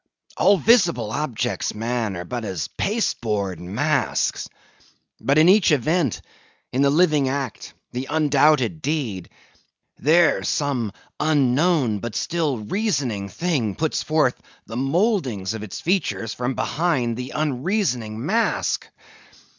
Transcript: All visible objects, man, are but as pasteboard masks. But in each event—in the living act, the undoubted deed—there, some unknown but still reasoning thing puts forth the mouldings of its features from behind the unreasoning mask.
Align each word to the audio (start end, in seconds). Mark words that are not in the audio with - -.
All 0.35 0.57
visible 0.57 1.11
objects, 1.11 1.75
man, 1.75 2.17
are 2.17 2.25
but 2.25 2.43
as 2.43 2.67
pasteboard 2.69 3.59
masks. 3.59 4.49
But 5.19 5.37
in 5.37 5.47
each 5.47 5.71
event—in 5.71 6.81
the 6.81 6.89
living 6.89 7.29
act, 7.29 7.75
the 7.91 8.07
undoubted 8.09 8.81
deed—there, 8.81 10.41
some 10.41 10.91
unknown 11.19 11.99
but 11.99 12.15
still 12.15 12.57
reasoning 12.57 13.29
thing 13.29 13.75
puts 13.75 14.01
forth 14.01 14.41
the 14.65 14.75
mouldings 14.75 15.53
of 15.53 15.61
its 15.61 15.79
features 15.79 16.33
from 16.33 16.55
behind 16.55 17.15
the 17.15 17.33
unreasoning 17.35 18.25
mask. 18.25 18.89